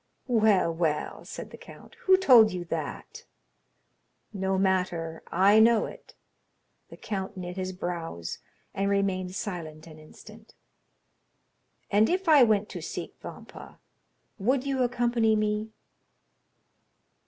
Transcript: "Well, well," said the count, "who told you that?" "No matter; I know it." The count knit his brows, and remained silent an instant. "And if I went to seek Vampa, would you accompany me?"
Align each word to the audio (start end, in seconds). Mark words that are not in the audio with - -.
"Well, 0.25 0.73
well," 0.73 1.23
said 1.25 1.51
the 1.51 1.59
count, 1.59 1.93
"who 2.05 2.17
told 2.17 2.51
you 2.51 2.65
that?" 2.65 3.23
"No 4.33 4.57
matter; 4.57 5.21
I 5.31 5.59
know 5.59 5.85
it." 5.85 6.15
The 6.89 6.97
count 6.97 7.37
knit 7.37 7.55
his 7.55 7.71
brows, 7.71 8.39
and 8.73 8.89
remained 8.89 9.35
silent 9.35 9.85
an 9.85 9.99
instant. 9.99 10.55
"And 11.91 12.09
if 12.09 12.27
I 12.27 12.41
went 12.41 12.67
to 12.69 12.81
seek 12.81 13.13
Vampa, 13.21 13.77
would 14.39 14.63
you 14.65 14.81
accompany 14.81 15.35
me?" 15.35 15.69